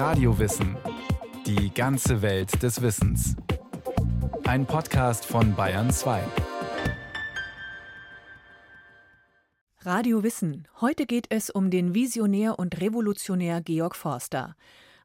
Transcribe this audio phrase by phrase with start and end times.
[0.00, 0.78] Radiowissen.
[1.44, 3.36] Die ganze Welt des Wissens.
[4.44, 6.22] Ein Podcast von Bayern 2.
[9.82, 10.66] Radio Wissen.
[10.80, 14.56] Heute geht es um den Visionär und Revolutionär Georg Forster.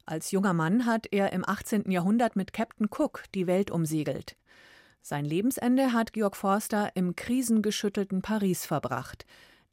[0.06, 1.90] Als junger Mann hat er im 18.
[1.90, 4.38] Jahrhundert mit Captain Cook die Welt umsegelt.
[5.02, 9.26] Sein Lebensende hat Georg Forster im krisengeschüttelten Paris verbracht.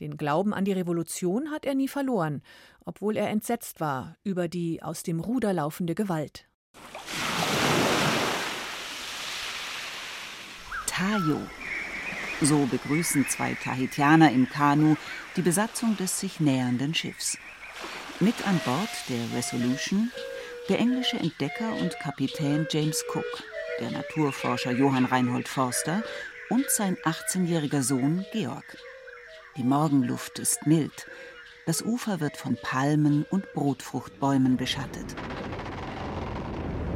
[0.03, 2.41] Den Glauben an die Revolution hat er nie verloren,
[2.83, 6.45] obwohl er entsetzt war über die aus dem Ruder laufende Gewalt.
[10.85, 11.39] Tayo.
[12.41, 14.97] So begrüßen zwei Tahitianer im Kanu
[15.37, 17.37] die Besatzung des sich nähernden Schiffs.
[18.19, 20.11] Mit an Bord der Resolution
[20.67, 23.43] der englische Entdecker und Kapitän James Cook,
[23.79, 26.03] der Naturforscher Johann Reinhold Forster
[26.49, 28.65] und sein 18-jähriger Sohn Georg.
[29.55, 31.05] Die Morgenluft ist mild.
[31.67, 35.05] Das Ufer wird von Palmen und Brotfruchtbäumen beschattet.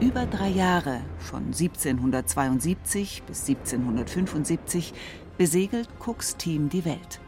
[0.02, 4.95] Über drei Jahre, von 1772 bis 1775,
[5.38, 7.19] besegelt Cooks Team die Welt.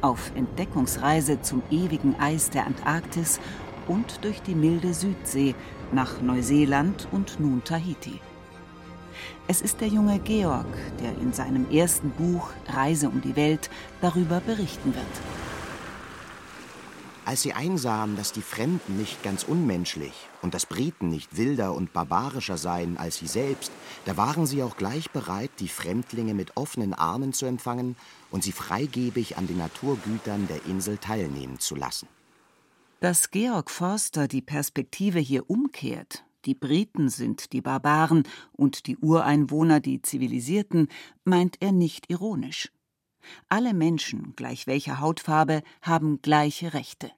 [0.00, 3.38] Auf Entdeckungsreise zum ewigen Eis der Antarktis
[3.86, 5.54] und durch die milde Südsee
[5.92, 8.20] nach Neuseeland und nun Tahiti.
[9.48, 10.66] Es ist der junge Georg,
[11.00, 15.04] der in seinem ersten Buch Reise um die Welt darüber berichten wird.
[17.26, 20.12] Als sie einsahen, dass die Fremden nicht ganz unmenschlich
[20.42, 23.72] und dass Briten nicht wilder und barbarischer seien als sie selbst,
[24.04, 27.96] da waren sie auch gleich bereit, die Fremdlinge mit offenen Armen zu empfangen
[28.30, 32.08] und sie freigebig an den Naturgütern der Insel teilnehmen zu lassen.
[33.00, 39.80] Dass Georg Forster die Perspektive hier umkehrt, die Briten sind die Barbaren und die Ureinwohner
[39.80, 40.88] die Zivilisierten,
[41.24, 42.70] meint er nicht ironisch.
[43.48, 47.10] Alle Menschen, gleich welcher Hautfarbe, haben gleiche Rechte.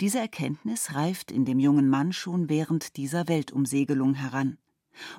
[0.00, 4.58] Diese Erkenntnis reift in dem jungen Mann schon während dieser Weltumsegelung heran.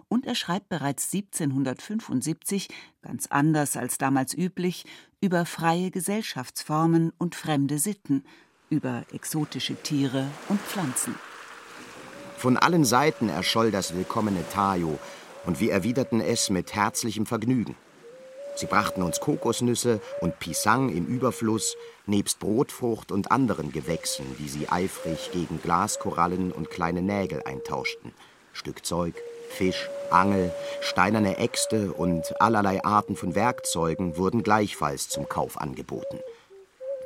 [0.08, 2.70] Und er schreibt bereits 1775,
[3.02, 4.86] ganz anders als damals üblich,
[5.20, 8.24] über freie Gesellschaftsformen und fremde Sitten,
[8.70, 11.16] über exotische Tiere und Pflanzen.
[12.38, 15.00] Von allen Seiten erscholl das willkommene Tayo,
[15.46, 17.76] und wir erwiderten es mit herzlichem Vergnügen.
[18.56, 21.76] Sie brachten uns Kokosnüsse und Pisang im Überfluss,
[22.06, 28.14] nebst Brotfrucht und anderen Gewächsen, die sie eifrig gegen Glaskorallen und kleine Nägel eintauschten.
[28.54, 29.16] Stückzeug,
[29.50, 36.20] Fisch, Angel, steinerne Äxte und allerlei Arten von Werkzeugen wurden gleichfalls zum Kauf angeboten.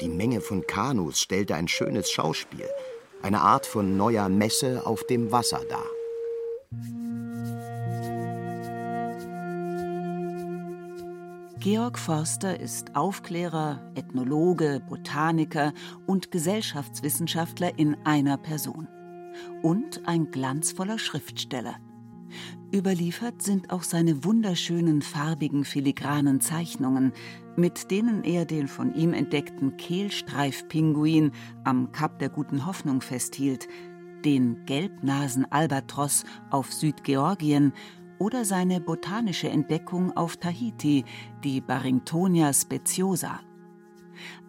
[0.02, 2.70] Die Menge von Kanus stellte ein schönes Schauspiel–
[3.22, 5.86] eine Art von neuer Messe auf dem Wasser dar.
[11.60, 15.74] Georg Forster ist Aufklärer, Ethnologe, Botaniker
[16.08, 18.88] und Gesellschaftswissenschaftler in einer Person.
[19.62, 21.76] Und ein glanzvoller Schriftsteller.
[22.74, 27.14] Überliefert sind auch seine wunderschönen farbigen filigranen Zeichnungen,
[27.56, 31.32] mit denen er den von ihm entdeckten Kehlstreifpinguin
[31.64, 33.68] am Kap der Guten Hoffnung festhielt,
[34.24, 37.74] den Gelbnasen-Albatros auf Südgeorgien
[38.20, 41.06] oder seine botanische Entdeckung auf Tahiti,
[41.44, 43.40] die Barringtonia speciosa.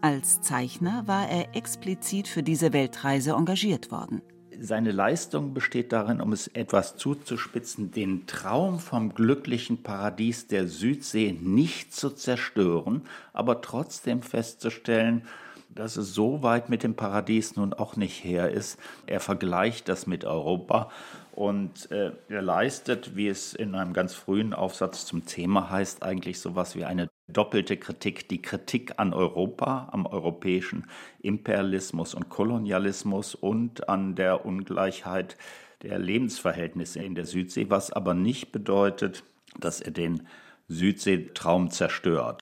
[0.00, 4.22] Als Zeichner war er explizit für diese Weltreise engagiert worden.
[4.62, 11.32] Seine Leistung besteht darin, um es etwas zuzuspitzen, den Traum vom glücklichen Paradies der Südsee
[11.32, 13.00] nicht zu zerstören,
[13.32, 15.26] aber trotzdem festzustellen,
[15.70, 18.78] dass es so weit mit dem Paradies nun auch nicht her ist.
[19.06, 20.90] Er vergleicht das mit Europa
[21.32, 26.38] und äh, er leistet, wie es in einem ganz frühen Aufsatz zum Thema heißt, eigentlich
[26.38, 28.28] so etwas wie eine doppelte Kritik.
[28.28, 30.86] Die Kritik an Europa, am europäischen
[31.20, 35.36] Imperialismus und Kolonialismus und an der Ungleichheit
[35.82, 39.24] der Lebensverhältnisse in der Südsee, was aber nicht bedeutet,
[39.58, 40.26] dass er den
[40.68, 42.40] Südseetraum zerstört.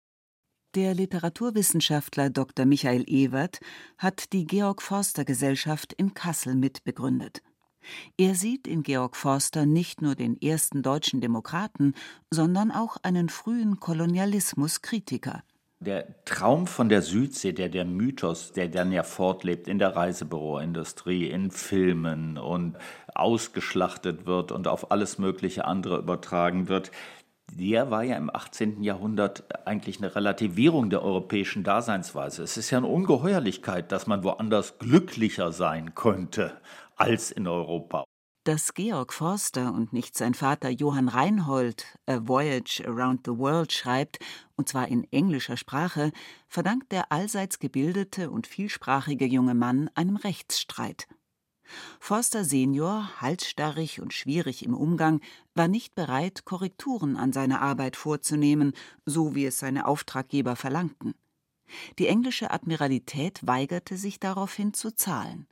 [0.75, 2.67] Der Literaturwissenschaftler Dr.
[2.67, 3.61] Michael Ewert
[3.97, 7.43] hat die Georg Forster Gesellschaft in Kassel mitbegründet.
[8.17, 11.95] Er sieht in Georg Forster nicht nur den ersten deutschen Demokraten,
[12.31, 15.43] sondern auch einen frühen Kolonialismuskritiker.
[15.81, 21.29] Der Traum von der Südsee, der, der Mythos, der dann ja fortlebt in der Reisebüroindustrie,
[21.29, 22.77] in Filmen und
[23.15, 26.91] ausgeschlachtet wird und auf alles mögliche andere übertragen wird,
[27.53, 28.83] der war ja im 18.
[28.83, 32.43] Jahrhundert eigentlich eine Relativierung der europäischen Daseinsweise.
[32.43, 36.61] Es ist ja eine Ungeheuerlichkeit, dass man woanders glücklicher sein könnte
[36.99, 38.05] als in Europa.
[38.45, 44.19] Dass Georg Forster und nicht sein Vater Johann Reinhold A Voyage Around the World schreibt,
[44.57, 46.13] und zwar in englischer Sprache,
[46.49, 51.09] verdankt der allseits gebildete und vielsprachige junge Mann einem Rechtsstreit.
[52.01, 55.21] Forster senior, halsstarrig und schwierig im Umgang,
[55.55, 58.73] war nicht bereit, Korrekturen an seiner Arbeit vorzunehmen,
[59.05, 61.15] so wie es seine Auftraggeber verlangten.
[61.99, 65.47] Die englische Admiralität weigerte sich daraufhin zu zahlen.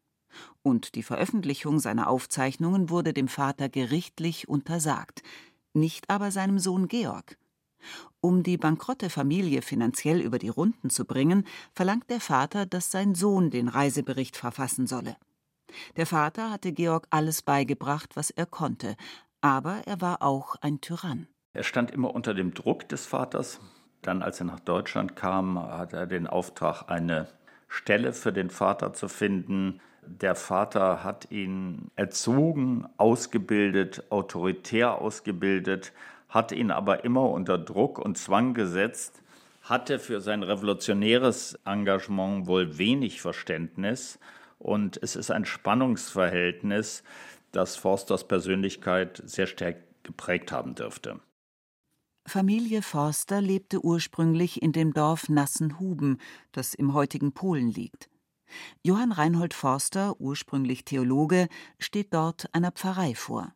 [0.62, 5.22] Und die Veröffentlichung seiner Aufzeichnungen wurde dem Vater gerichtlich untersagt,
[5.74, 7.36] nicht aber seinem Sohn Georg.
[8.20, 13.14] Um die bankrotte Familie finanziell über die Runden zu bringen, verlangt der Vater, dass sein
[13.14, 15.16] Sohn den Reisebericht verfassen solle.
[15.96, 18.96] Der Vater hatte Georg alles beigebracht, was er konnte,
[19.40, 21.28] aber er war auch ein Tyrann.
[21.52, 23.60] Er stand immer unter dem Druck des Vaters.
[24.02, 27.28] Dann, als er nach Deutschland kam, hat er den Auftrag, eine
[27.68, 29.80] Stelle für den Vater zu finden.
[30.06, 35.92] Der Vater hat ihn erzogen, ausgebildet, autoritär ausgebildet,
[36.28, 39.22] hat ihn aber immer unter Druck und Zwang gesetzt,
[39.62, 44.18] hatte für sein revolutionäres Engagement wohl wenig Verständnis
[44.58, 47.02] und es ist ein Spannungsverhältnis,
[47.52, 51.20] das Forsters Persönlichkeit sehr stark geprägt haben dürfte.
[52.26, 56.20] Familie Forster lebte ursprünglich in dem Dorf Nassenhuben,
[56.52, 58.08] das im heutigen Polen liegt.
[58.82, 61.48] Johann Reinhold Forster, ursprünglich Theologe,
[61.78, 63.52] steht dort einer Pfarrei vor.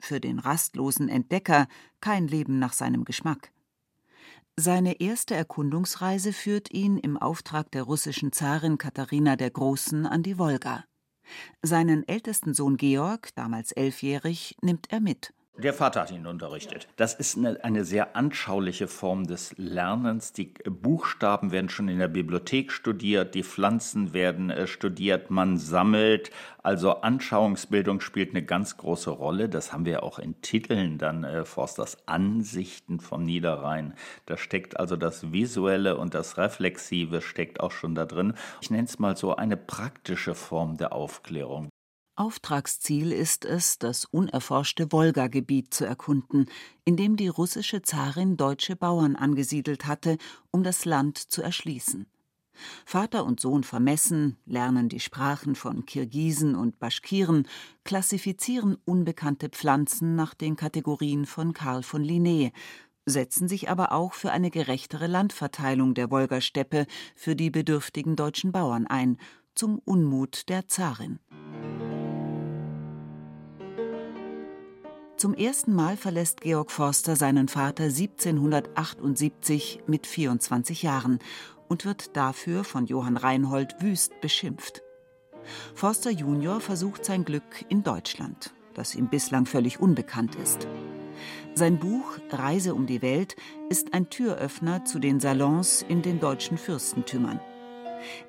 [0.00, 1.66] Für den rastlosen Entdecker
[2.00, 3.52] kein Leben nach seinem Geschmack.
[4.56, 10.38] Seine erste Erkundungsreise führt ihn im Auftrag der russischen Zarin Katharina der Großen an die
[10.38, 10.84] Wolga.
[11.62, 15.32] Seinen ältesten Sohn Georg, damals elfjährig, nimmt er mit.
[15.56, 16.88] Der Vater hat ihn unterrichtet.
[16.96, 20.32] Das ist eine, eine, sehr anschauliche Form des Lernens.
[20.32, 26.32] Die Buchstaben werden schon in der Bibliothek studiert, die Pflanzen werden äh, studiert, man sammelt.
[26.64, 29.48] Also Anschauungsbildung spielt eine ganz große Rolle.
[29.48, 33.94] Das haben wir auch in Titeln dann äh, Forsters Ansichten vom Niederrhein.
[34.26, 38.34] Da steckt also das Visuelle und das Reflexive steckt auch schon da drin.
[38.60, 41.68] Ich nenne es mal so eine praktische Form der Aufklärung.
[42.16, 46.46] Auftragsziel ist es, das unerforschte Wolga-Gebiet zu erkunden,
[46.84, 50.18] in dem die russische Zarin deutsche Bauern angesiedelt hatte,
[50.52, 52.06] um das Land zu erschließen.
[52.86, 57.48] Vater und Sohn vermessen, lernen die Sprachen von Kirgisen und Baschkiren,
[57.82, 62.52] klassifizieren unbekannte Pflanzen nach den Kategorien von Karl von Linné,
[63.06, 68.86] setzen sich aber auch für eine gerechtere Landverteilung der Wolgasteppe für die bedürftigen deutschen Bauern
[68.86, 69.18] ein,
[69.56, 71.18] zum Unmut der Zarin.
[75.24, 81.18] Zum ersten Mal verlässt Georg Forster seinen Vater 1778 mit 24 Jahren
[81.66, 84.82] und wird dafür von Johann Reinhold wüst beschimpft.
[85.74, 90.68] Forster Junior versucht sein Glück in Deutschland, das ihm bislang völlig unbekannt ist.
[91.54, 93.34] Sein Buch Reise um die Welt
[93.70, 97.40] ist ein Türöffner zu den Salons in den deutschen Fürstentümern.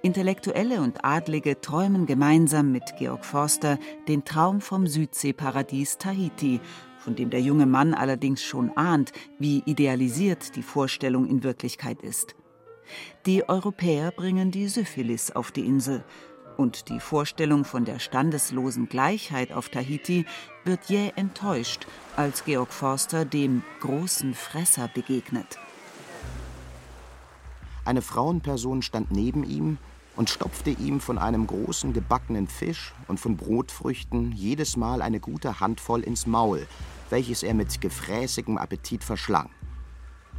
[0.02, 3.78] Intellektuelle und Adlige träumen gemeinsam mit Georg Forster
[4.08, 6.60] den Traum vom Südseeparadies Tahiti,
[6.98, 12.36] von dem der junge Mann allerdings schon ahnt, wie idealisiert die Vorstellung in Wirklichkeit ist.
[13.26, 16.04] Die Europäer bringen die Syphilis auf die Insel,
[16.58, 20.26] und die Vorstellung von der standeslosen Gleichheit auf Tahiti
[20.64, 21.86] wird jäh enttäuscht,
[22.16, 25.60] als Georg Forster dem großen Fresser begegnet.
[27.86, 29.78] Eine Frauenperson stand neben ihm
[30.16, 35.60] und stopfte ihm von einem großen gebackenen Fisch und von Brotfrüchten jedes Mal eine gute
[35.60, 36.68] Handvoll ins Maul,
[37.12, 39.52] welches er mit gefräßigem Appetit verschlang.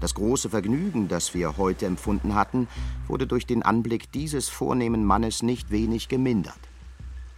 [0.00, 2.66] Das große Vergnügen, das wir heute empfunden hatten,
[3.06, 6.58] wurde durch den Anblick dieses vornehmen Mannes nicht wenig gemindert.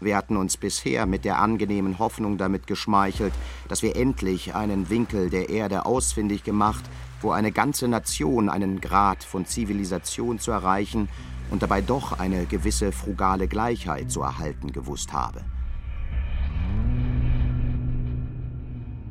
[0.01, 3.33] Wir hatten uns bisher mit der angenehmen Hoffnung damit geschmeichelt,
[3.69, 6.85] dass wir endlich einen Winkel der Erde ausfindig gemacht,
[7.21, 11.09] wo eine ganze Nation einen Grad von Zivilisation zu erreichen
[11.51, 15.45] und dabei doch eine gewisse frugale Gleichheit zu erhalten gewusst habe.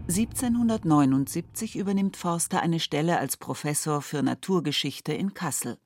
[0.07, 5.77] 1779 übernimmt Forster eine Stelle als Professor für Naturgeschichte in Kassel.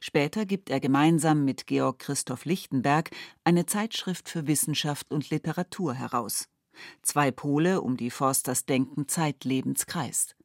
[0.00, 3.10] Später gibt er gemeinsam mit Georg Christoph Lichtenberg
[3.44, 6.48] eine Zeitschrift für Wissenschaft und Literatur heraus.
[7.02, 10.36] Zwei Pole, um die Forsters Denken zeitlebens kreist.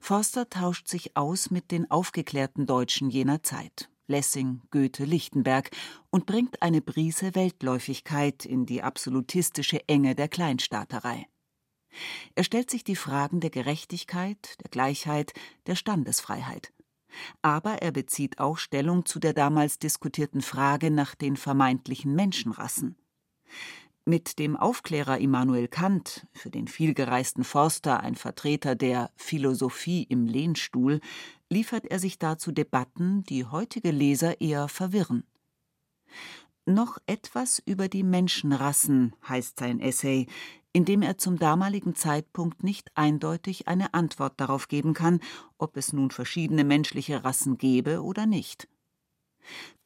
[0.00, 3.90] Forster tauscht sich aus mit den aufgeklärten Deutschen jener Zeit.
[4.08, 5.70] Lessing, Goethe, Lichtenberg
[6.10, 11.26] und bringt eine Brise Weltläufigkeit in die absolutistische Enge der Kleinstaaterei.
[12.34, 15.32] Er stellt sich die Fragen der Gerechtigkeit, der Gleichheit,
[15.66, 16.72] der Standesfreiheit.
[17.42, 22.96] Aber er bezieht auch Stellung zu der damals diskutierten Frage nach den vermeintlichen Menschenrassen.
[24.04, 31.00] Mit dem Aufklärer Immanuel Kant, für den vielgereisten Forster ein Vertreter der Philosophie im Lehnstuhl,
[31.50, 35.24] liefert er sich dazu Debatten, die heutige Leser eher verwirren.
[36.66, 40.26] Noch etwas über die Menschenrassen heißt sein Essay,
[40.76, 45.20] in dem er zum damaligen Zeitpunkt nicht eindeutig eine Antwort darauf geben kann,
[45.56, 48.68] ob es nun verschiedene menschliche Rassen gebe oder nicht.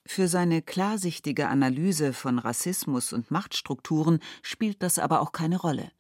[0.05, 5.93] Für seine klarsichtige Analyse von Rassismus und Machtstrukturen spielt das aber auch keine Rolle.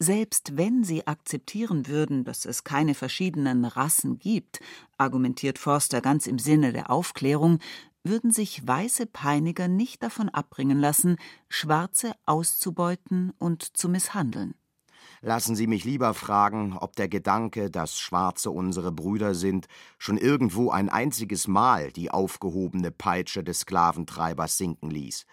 [0.00, 4.58] Selbst wenn sie akzeptieren würden, dass es keine verschiedenen Rassen gibt,
[4.98, 7.60] argumentiert Forster ganz im Sinne der Aufklärung,
[8.02, 11.16] würden sich weiße Peiniger nicht davon abbringen lassen,
[11.48, 14.54] Schwarze auszubeuten und zu misshandeln.
[15.22, 19.66] Lassen Sie mich lieber fragen, ob der Gedanke, dass Schwarze unsere Brüder sind,
[19.98, 25.26] schon irgendwo ein einziges Mal die aufgehobene Peitsche des Sklaventreibers sinken ließ.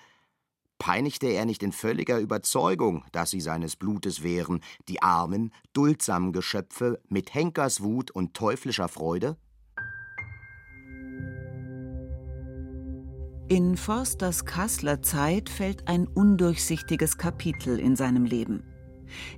[0.78, 7.02] Peinigte er nicht in völliger Überzeugung, dass sie seines Blutes wären, die armen, duldsamen Geschöpfe
[7.08, 9.38] mit Henkerswut und teuflischer Freude?
[13.50, 18.62] In Forsters Kassler Zeit fällt ein undurchsichtiges Kapitel in seinem Leben.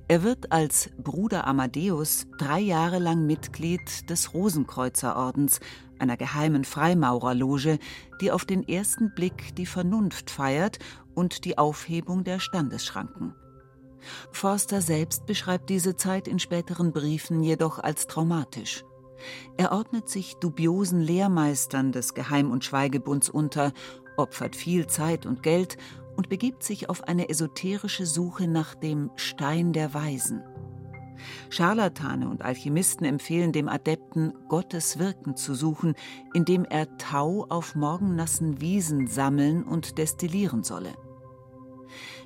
[0.08, 5.60] Er wird als Bruder Amadeus drei Jahre lang Mitglied des Rosenkreuzerordens,
[6.00, 7.78] einer geheimen Freimaurerloge,
[8.20, 10.80] die auf den ersten Blick die Vernunft feiert
[11.14, 13.36] und die Aufhebung der Standesschranken.
[14.32, 18.82] Forster selbst beschreibt diese Zeit in späteren Briefen jedoch als traumatisch.
[19.56, 23.72] Er ordnet sich dubiosen Lehrmeistern des Geheim- und Schweigebunds unter,
[24.16, 25.76] opfert viel Zeit und Geld
[26.16, 30.42] und begibt sich auf eine esoterische Suche nach dem Stein der Weisen.
[31.50, 35.94] Scharlatane und Alchemisten empfehlen dem Adepten, Gottes Wirken zu suchen,
[36.34, 40.94] indem er Tau auf morgennassen Wiesen sammeln und destillieren solle.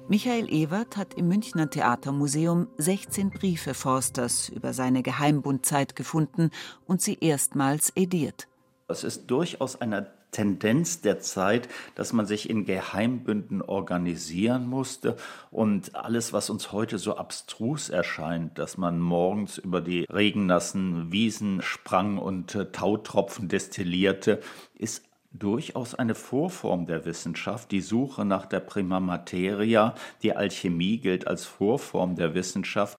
[0.06, 6.50] Michael Ewert hat im Münchner Theatermuseum 16 Briefe Forsters über seine Geheimbundzeit gefunden
[6.86, 8.46] und sie erstmals ediert.
[8.86, 15.16] Es ist durchaus eine Tendenz der Zeit, dass man sich in Geheimbünden organisieren musste
[15.50, 21.62] und alles, was uns heute so abstrus erscheint, dass man morgens über die regennassen Wiesen
[21.62, 24.40] sprang und äh, Tautropfen destillierte,
[24.74, 31.26] ist durchaus eine Vorform der Wissenschaft, die Suche nach der Prima Materia, die Alchemie gilt
[31.26, 32.96] als Vorform der Wissenschaft.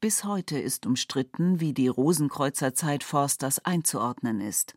[0.00, 4.74] Bis heute ist umstritten, wie die Rosenkreuzerzeit Forsters einzuordnen ist.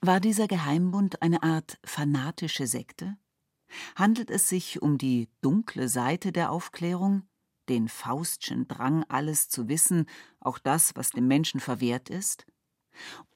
[0.00, 3.16] War dieser Geheimbund eine Art fanatische Sekte?
[3.96, 7.28] Handelt es sich um die dunkle Seite der Aufklärung,
[7.68, 10.06] den Faustschen Drang, alles zu wissen,
[10.40, 12.46] auch das, was dem Menschen verwehrt ist?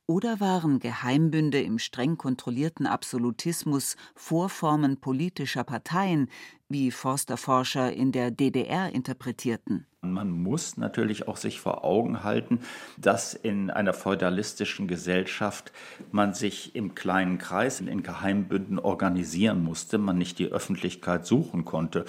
[0.09, 6.29] Oder waren Geheimbünde im streng kontrollierten Absolutismus Vorformen politischer Parteien,
[6.69, 9.87] wie Forsterforscher in der DDR interpretierten?
[10.01, 12.59] Man muss natürlich auch sich vor Augen halten,
[12.99, 15.71] dass in einer feudalistischen Gesellschaft
[16.11, 22.05] man sich im kleinen Kreis in Geheimbünden organisieren musste, man nicht die Öffentlichkeit suchen konnte.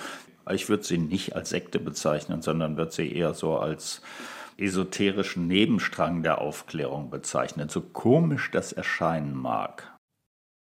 [0.52, 4.02] Ich würde sie nicht als Sekte bezeichnen, sondern würde sie eher so als
[4.58, 9.98] esoterischen Nebenstrang der Aufklärung bezeichnen, so komisch das erscheinen mag.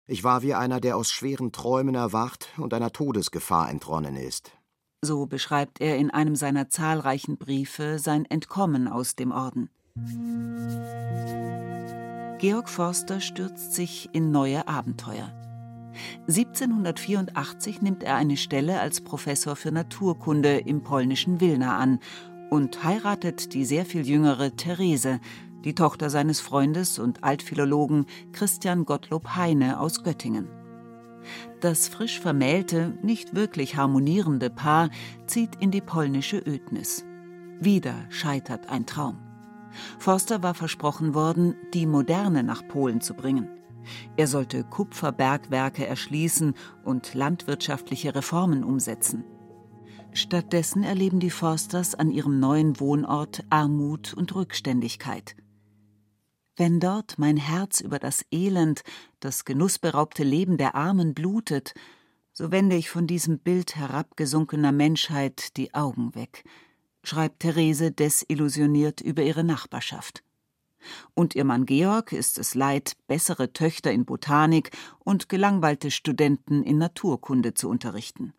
[0.06, 4.52] Ich war wie einer, der aus schweren Träumen erwacht und einer Todesgefahr entronnen ist.
[5.02, 9.70] So beschreibt er in einem seiner zahlreichen Briefe sein Entkommen aus dem Orden.
[12.38, 15.32] Georg Forster stürzt sich in neue Abenteuer.
[16.28, 22.00] 1784 nimmt er eine Stelle als Professor für Naturkunde im polnischen Wilna an
[22.54, 25.18] und heiratet die sehr viel jüngere Therese,
[25.64, 30.48] die Tochter seines Freundes und Altphilologen Christian Gottlob Heine aus Göttingen.
[31.60, 34.90] Das frisch vermählte, nicht wirklich harmonierende Paar
[35.26, 37.04] zieht in die polnische Ödnis.
[37.58, 39.18] Wieder scheitert ein Traum.
[39.98, 43.48] Forster war versprochen worden, die Moderne nach Polen zu bringen.
[44.16, 49.24] Er sollte Kupferbergwerke erschließen und landwirtschaftliche Reformen umsetzen.
[50.16, 55.34] Stattdessen erleben die Forsters an ihrem neuen Wohnort Armut und Rückständigkeit.
[56.56, 58.84] Wenn dort mein Herz über das Elend,
[59.18, 61.74] das genussberaubte Leben der Armen blutet,
[62.32, 66.44] so wende ich von diesem Bild herabgesunkener Menschheit die Augen weg,
[67.02, 70.22] schreibt Therese desillusioniert über ihre Nachbarschaft.
[71.14, 76.78] Und ihr Mann Georg ist es leid, bessere Töchter in Botanik und gelangweilte Studenten in
[76.78, 78.32] Naturkunde zu unterrichten.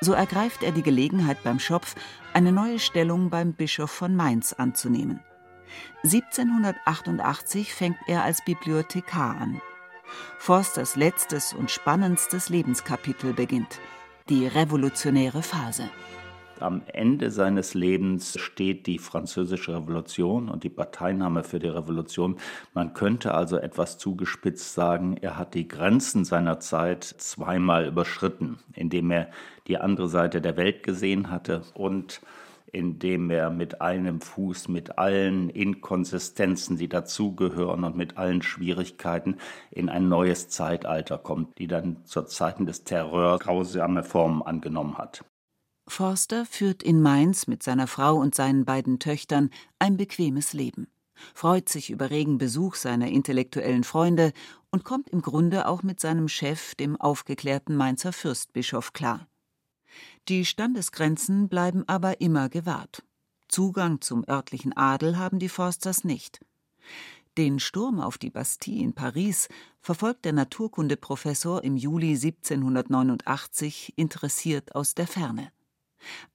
[0.00, 1.94] So ergreift er die Gelegenheit beim Schopf,
[2.32, 5.20] eine neue Stellung beim Bischof von Mainz anzunehmen.
[6.04, 9.60] 1788 fängt er als Bibliothekar an.
[10.38, 13.80] Forsters letztes und spannendstes Lebenskapitel beginnt,
[14.28, 15.88] die revolutionäre Phase.
[16.60, 22.36] Am Ende seines Lebens steht die französische Revolution und die Parteinahme für die Revolution.
[22.72, 29.10] Man könnte also etwas zugespitzt sagen, er hat die Grenzen seiner Zeit zweimal überschritten, indem
[29.10, 29.28] er
[29.66, 32.22] die andere Seite der Welt gesehen hatte und
[32.72, 39.36] indem er mit einem Fuß mit allen Inkonsistenzen, die dazugehören und mit allen Schwierigkeiten
[39.70, 45.22] in ein neues Zeitalter kommt, die dann zur Zeiten des Terrors grausame Formen angenommen hat.
[45.88, 50.88] Forster führt in Mainz mit seiner Frau und seinen beiden Töchtern ein bequemes Leben,
[51.34, 54.32] freut sich über regen Besuch seiner intellektuellen Freunde
[54.70, 59.26] und kommt im Grunde auch mit seinem Chef, dem aufgeklärten Mainzer Fürstbischof, klar.
[60.28, 63.02] Die Standesgrenzen bleiben aber immer gewahrt.
[63.48, 66.40] Zugang zum örtlichen Adel haben die Forsters nicht.
[67.38, 69.48] Den Sturm auf die Bastille in Paris
[69.80, 75.52] verfolgt der Naturkundeprofessor im Juli 1789 interessiert aus der Ferne.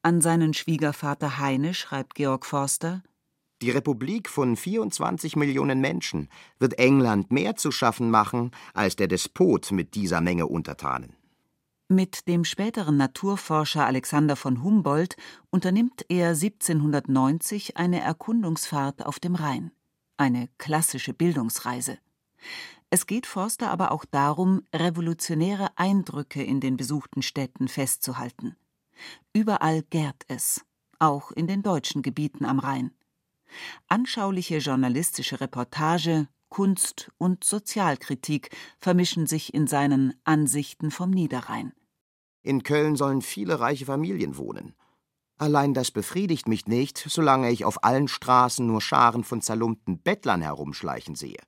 [0.01, 3.03] An seinen Schwiegervater Heine schreibt Georg Forster
[3.61, 9.71] Die Republik von 24 Millionen Menschen wird England mehr zu schaffen machen als der Despot
[9.71, 11.15] mit dieser Menge Untertanen.
[11.91, 15.17] Mit dem späteren Naturforscher Alexander von Humboldt
[15.49, 19.71] unternimmt er 1790 eine Erkundungsfahrt auf dem Rhein,
[20.15, 21.97] eine klassische Bildungsreise.
[22.89, 28.55] Es geht Forster aber auch darum, revolutionäre Eindrücke in den besuchten Städten festzuhalten.
[29.34, 30.65] Überall gärt es,
[31.00, 32.91] auch in den deutschen Gebieten am Rhein.
[33.88, 41.74] Anschauliche journalistische Reportage, Kunst und Sozialkritik vermischen sich in seinen Ansichten vom Niederrhein.
[42.43, 44.75] In Köln sollen viele reiche Familien wohnen.
[45.38, 50.41] Allein das befriedigt mich nicht, solange ich auf allen Straßen nur Scharen von zerlumpten Bettlern
[50.41, 51.41] herumschleichen sehe.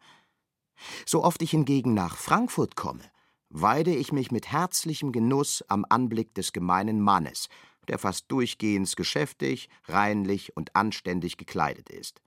[1.05, 3.03] So oft ich hingegen nach Frankfurt komme,
[3.53, 7.47] weide ich mich mit herzlichem Genuss am Anblick des gemeinen Mannes,
[7.87, 12.21] der fast durchgehends geschäftig, reinlich und anständig gekleidet ist.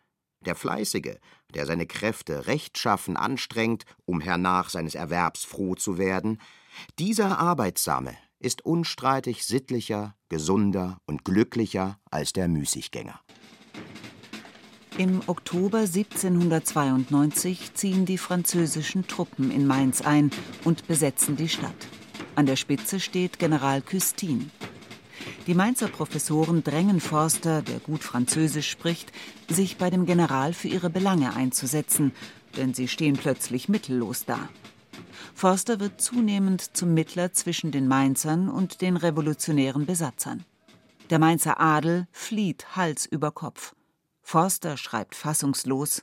[0.44, 1.16] Der Fleißige,
[1.54, 6.40] der seine Kräfte rechtschaffen anstrengt, um hernach seines Erwerbs froh zu werden,
[6.98, 13.20] dieser Arbeitsame, ist unstreitig sittlicher, gesunder und glücklicher als der Müßiggänger.
[14.98, 20.30] Im Oktober 1792 ziehen die französischen Truppen in Mainz ein
[20.64, 21.74] und besetzen die Stadt.
[22.34, 24.46] An der Spitze steht General Custine.
[25.46, 29.12] Die Mainzer Professoren drängen Forster, der gut Französisch spricht,
[29.50, 32.12] sich bei dem General für ihre Belange einzusetzen,
[32.56, 34.48] denn sie stehen plötzlich mittellos da.
[35.34, 40.46] Forster wird zunehmend zum Mittler zwischen den Mainzern und den revolutionären Besatzern.
[41.10, 43.74] Der Mainzer Adel flieht Hals über Kopf.
[44.28, 46.02] Forster schreibt fassungslos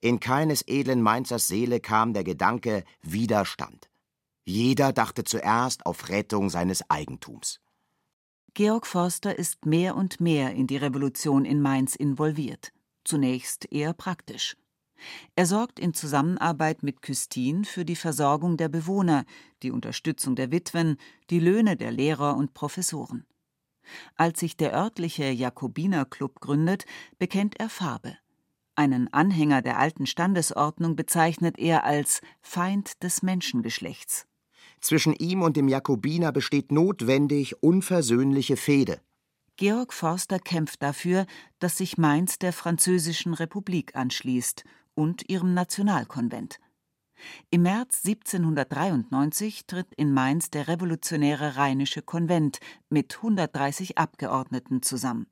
[0.00, 3.90] In keines edlen Mainzers Seele kam der Gedanke Widerstand.
[4.44, 7.58] Jeder dachte zuerst auf Rettung seines Eigentums.
[8.54, 12.70] Georg Forster ist mehr und mehr in die Revolution in Mainz involviert.
[13.02, 14.56] Zunächst eher praktisch.
[15.34, 19.24] Er sorgt in Zusammenarbeit mit Küstin für die Versorgung der Bewohner,
[19.64, 20.96] die Unterstützung der Witwen,
[21.28, 23.26] die Löhne der Lehrer und Professoren.
[24.16, 26.84] Als sich der örtliche Jakobinerclub gründet,
[27.18, 28.16] bekennt er Farbe.
[28.76, 34.26] Einen Anhänger der alten Standesordnung bezeichnet er als Feind des Menschengeschlechts.
[34.80, 39.00] Zwischen ihm und dem Jakobiner besteht notwendig unversöhnliche Fehde.
[39.56, 41.26] Georg Forster kämpft dafür,
[41.60, 46.58] dass sich Mainz der Französischen Republik anschließt und ihrem Nationalkonvent.
[47.50, 55.26] Im März 1793 tritt in Mainz der revolutionäre Rheinische Konvent mit 130 Abgeordneten zusammen.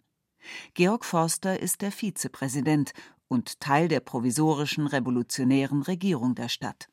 [0.74, 2.92] Georg Forster ist der Vizepräsident
[3.28, 6.91] und Teil der provisorischen revolutionären Regierung der Stadt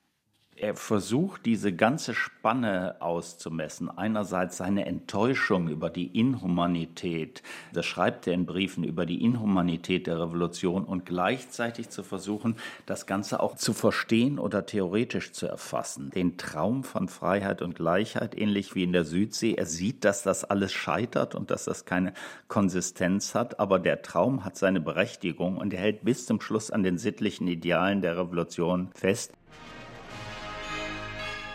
[0.62, 3.90] er versucht, diese ganze Spanne auszumessen.
[3.90, 7.42] Einerseits seine Enttäuschung über die Inhumanität,
[7.74, 13.06] das schreibt er in Briefen über die Inhumanität der Revolution und gleichzeitig zu versuchen, das
[13.06, 16.10] Ganze auch zu verstehen oder theoretisch zu erfassen.
[16.12, 19.54] Den Traum von Freiheit und Gleichheit, ähnlich wie in der Südsee.
[19.54, 22.14] Er sieht, dass das alles scheitert und dass das keine
[22.48, 26.84] Konsistenz hat, aber der Traum hat seine Berechtigung und er hält bis zum Schluss an
[26.84, 29.34] den sittlichen Idealen der Revolution fest.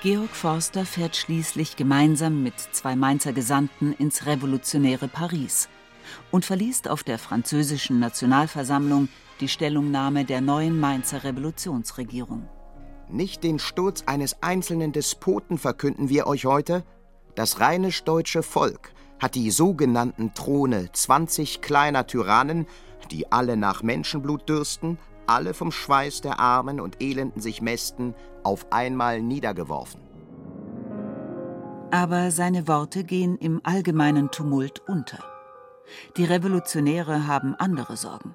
[0.05, 5.71] Georg Forster fährt schließlich gemeinsam mit zwei Mainzer Gesandten ins revolutionäre Paris
[6.31, 9.09] und verliest auf der französischen Nationalversammlung
[9.41, 12.47] die Stellungnahme der neuen Mainzer Revolutionsregierung.
[13.09, 16.85] Nicht den Sturz eines einzelnen Despoten verkünden wir euch heute.
[17.35, 22.67] Das rheinisch-deutsche Volk hat die sogenannten Throne 20 kleiner Tyrannen,
[23.11, 28.67] die alle nach Menschenblut dürsten, alle vom Schweiß der Armen und Elenden sich mästen, auf
[28.73, 30.01] einmal niedergeworfen.
[31.91, 35.23] Aber seine Worte gehen im allgemeinen Tumult unter.
[36.17, 38.35] Die Revolutionäre haben andere Sorgen.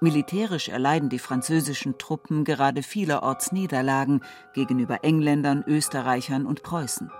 [0.00, 4.20] Militärisch erleiden die französischen Truppen gerade vielerorts Niederlagen
[4.54, 7.10] gegenüber Engländern, Österreichern und Preußen.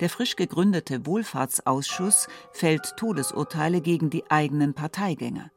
[0.00, 5.50] Der frisch gegründete Wohlfahrtsausschuss fällt Todesurteile gegen die eigenen Parteigänger.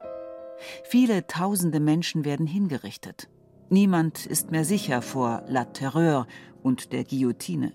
[0.83, 3.29] Viele tausende Menschen werden hingerichtet.
[3.69, 6.27] Niemand ist mehr sicher vor La Terreur
[6.63, 7.73] und der Guillotine.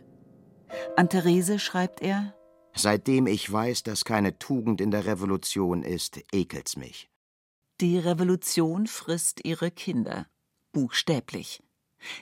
[0.96, 2.34] An Therese schreibt er:
[2.74, 7.10] Seitdem ich weiß, dass keine Tugend in der Revolution ist, ekelt's mich.
[7.80, 10.26] Die Revolution frisst ihre Kinder.
[10.72, 11.62] Buchstäblich.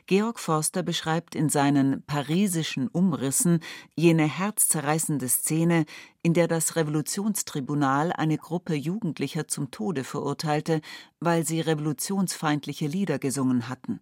[0.06, 3.60] Georg Forster beschreibt in seinen Parisischen Umrissen
[3.94, 5.86] jene herzzerreißende Szene,
[6.22, 10.80] in der das Revolutionstribunal eine Gruppe Jugendlicher zum Tode verurteilte,
[11.20, 14.00] weil sie revolutionsfeindliche Lieder gesungen hatten.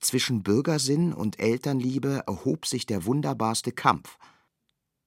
[0.00, 4.18] Zwischen Bürgersinn und Elternliebe erhob sich der wunderbarste Kampf.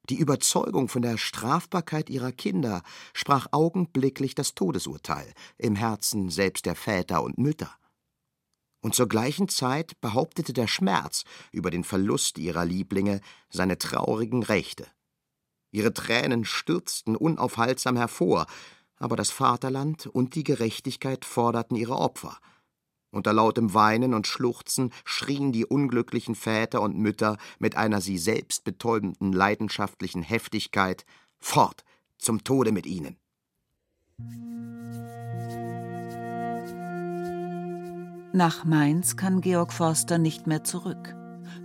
[0.09, 6.75] Die Überzeugung von der Strafbarkeit ihrer Kinder sprach augenblicklich das Todesurteil im Herzen selbst der
[6.75, 7.71] Väter und Mütter
[8.83, 14.85] und zur gleichen Zeit behauptete der Schmerz über den Verlust ihrer Lieblinge seine traurigen Rechte.
[15.71, 18.45] Ihre Tränen stürzten unaufhaltsam hervor,
[18.97, 22.37] aber das Vaterland und die Gerechtigkeit forderten ihre Opfer.
[23.09, 28.65] Unter lautem Weinen und Schluchzen schrien die unglücklichen Väter und Mütter mit einer sie selbst
[28.65, 31.05] betäubenden leidenschaftlichen Heftigkeit
[31.39, 31.85] Fort
[32.17, 33.17] zum Tode mit ihnen.
[38.35, 41.15] Nach Mainz kann Georg Forster nicht mehr zurück.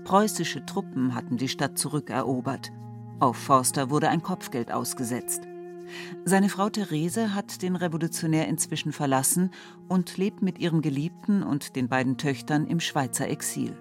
[0.04, 2.72] Preußische Truppen hatten die Stadt zurückerobert.
[3.20, 5.48] Auf Forster wurde ein Kopfgeld ausgesetzt.
[6.26, 9.50] Seine Frau Therese hat den Revolutionär inzwischen verlassen
[9.88, 13.74] und lebt mit ihrem Geliebten und den beiden Töchtern im Schweizer Exil.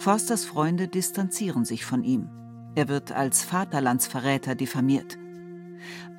[0.00, 2.28] Forsters Freunde distanzieren sich von ihm.
[2.74, 5.18] Er wird als Vaterlandsverräter diffamiert.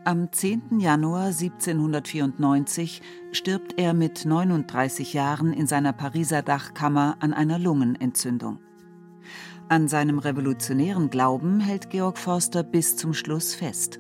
[0.08, 0.80] Am 10.
[0.80, 3.02] Januar 1794
[3.34, 8.60] stirbt er mit 39 Jahren in seiner Pariser Dachkammer an einer Lungenentzündung.
[9.68, 14.00] An seinem revolutionären Glauben hält Georg Forster bis zum Schluss fest.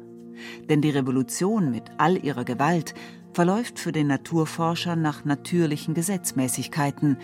[0.69, 2.93] Denn die Revolution mit all ihrer Gewalt
[3.33, 7.17] verläuft für den Naturforscher nach natürlichen Gesetzmäßigkeiten,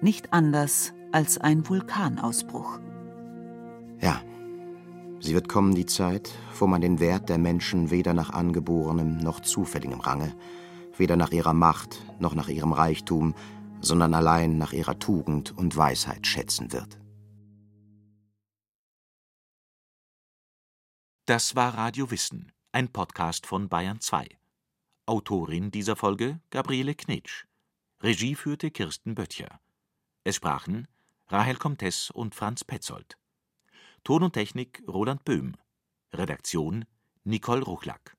[0.00, 2.80] nicht anders als ein Vulkanausbruch.
[4.00, 4.22] Ja,
[5.20, 9.40] Sie wird kommen die Zeit, wo man den Wert der Menschen weder nach angeborenem noch
[9.40, 10.34] zufälligem Range,
[10.96, 13.34] weder nach ihrer Macht noch nach ihrem Reichtum,
[13.82, 16.98] sondern allein nach ihrer Tugend und Weisheit schätzen wird.
[21.26, 24.26] Das war Radio Wissen, ein Podcast von Bayern 2.
[25.04, 27.44] Autorin dieser Folge Gabriele Knitsch.
[28.02, 29.60] Regie führte Kirsten Böttcher.
[30.24, 30.88] Es sprachen
[31.28, 33.19] Rahel Comtes und Franz Petzold.
[34.04, 35.56] Ton und Technik Roland Böhm.
[36.12, 36.86] Redaktion
[37.24, 38.16] Nicole Ruchlack.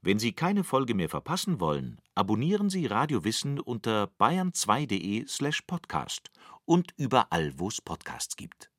[0.00, 6.30] Wenn Sie keine Folge mehr verpassen wollen, abonnieren Sie Radio Wissen unter bayern2.de slash podcast
[6.64, 8.71] und überall, wo es Podcasts gibt.